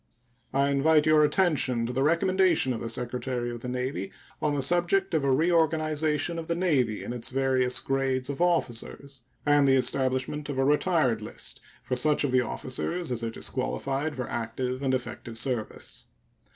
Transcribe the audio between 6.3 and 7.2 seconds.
of the Navy in